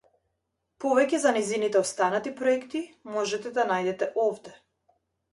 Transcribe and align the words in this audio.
Повеќе 0.83 1.17
за 1.25 1.33
нејзините 1.35 1.77
останати 1.81 2.31
проекти 2.39 2.81
можете 3.17 3.51
да 3.59 3.65
најдете 3.73 4.09
овде. 4.25 4.55